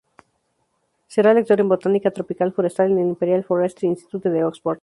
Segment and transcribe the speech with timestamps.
[1.13, 4.79] Será lector en Botánica tropical forestal en el "Imperial Forestry Institute" de Oxford.